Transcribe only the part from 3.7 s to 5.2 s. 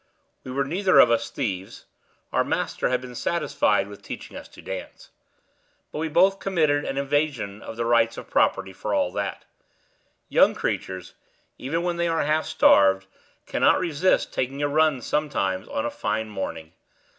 with teaching us to dance);